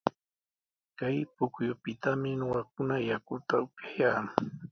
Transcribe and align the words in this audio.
Kay 0.97 1.17
pukyupitami 1.35 2.29
ñuqakuna 2.39 2.95
yakuta 3.09 3.55
upuyaa. 3.65 4.21